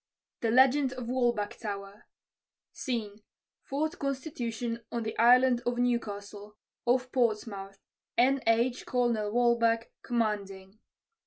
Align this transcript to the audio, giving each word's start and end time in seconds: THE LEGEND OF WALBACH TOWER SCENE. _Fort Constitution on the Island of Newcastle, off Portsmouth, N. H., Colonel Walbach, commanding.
THE 0.39 0.49
LEGEND 0.49 0.93
OF 0.93 1.09
WALBACH 1.09 1.59
TOWER 1.59 2.05
SCENE. 2.73 3.21
_Fort 3.69 3.99
Constitution 3.99 4.83
on 4.91 5.03
the 5.03 5.15
Island 5.19 5.61
of 5.63 5.77
Newcastle, 5.77 6.57
off 6.87 7.11
Portsmouth, 7.11 7.77
N. 8.17 8.41
H., 8.47 8.87
Colonel 8.87 9.31
Walbach, 9.31 9.91
commanding. 10.01 10.79